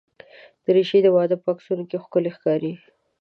دریشي 0.65 0.99
د 1.03 1.07
واده 1.15 1.35
په 1.43 1.47
عکسونو 1.53 1.83
کې 1.89 2.01
ښکلي 2.03 2.31
ښکاري. 2.35 2.73